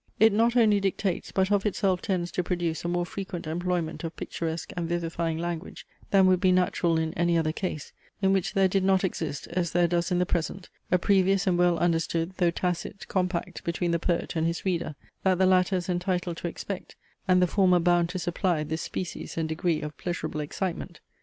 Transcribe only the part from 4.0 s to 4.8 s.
of picturesque